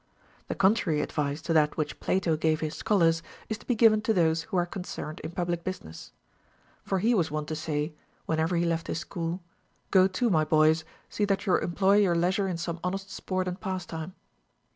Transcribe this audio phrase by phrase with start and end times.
[0.47, 4.01] The contrary advice to that which Plato gave his schol ars is to be given
[4.01, 6.11] to those Λνΐιο are concerned in public business.
[6.83, 7.93] For he was wont to say,
[8.25, 9.41] whenever he left his school;
[9.91, 13.61] Go to, my boys, see that you employ your leisure in some honest sport and
[13.61, 14.15] pastime.